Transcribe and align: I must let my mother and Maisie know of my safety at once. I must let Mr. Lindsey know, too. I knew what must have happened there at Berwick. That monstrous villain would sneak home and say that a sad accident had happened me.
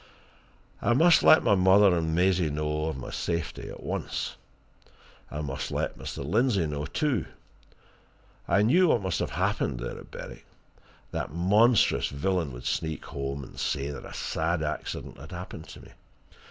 I 0.81 0.93
must 0.93 1.21
let 1.21 1.43
my 1.43 1.53
mother 1.53 1.95
and 1.95 2.15
Maisie 2.15 2.49
know 2.49 2.85
of 2.85 2.97
my 2.97 3.11
safety 3.11 3.69
at 3.69 3.83
once. 3.83 4.35
I 5.29 5.41
must 5.41 5.69
let 5.69 5.95
Mr. 5.99 6.25
Lindsey 6.27 6.65
know, 6.65 6.87
too. 6.87 7.27
I 8.47 8.63
knew 8.63 8.87
what 8.87 9.03
must 9.03 9.19
have 9.19 9.29
happened 9.29 9.79
there 9.79 9.99
at 9.99 10.09
Berwick. 10.09 10.47
That 11.11 11.31
monstrous 11.35 12.07
villain 12.07 12.51
would 12.51 12.65
sneak 12.65 13.05
home 13.05 13.43
and 13.43 13.59
say 13.59 13.91
that 13.91 14.03
a 14.03 14.11
sad 14.15 14.63
accident 14.63 15.19
had 15.19 15.31
happened 15.31 15.71
me. 15.79 15.91